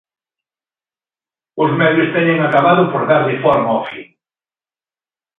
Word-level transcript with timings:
Os 1.63 1.69
medios 1.79 2.11
teñen 2.15 2.39
acabado 2.41 2.83
por 2.91 3.01
darlle 3.11 3.41
forma 3.45 3.69
ao 3.71 3.81
fin. 3.89 4.07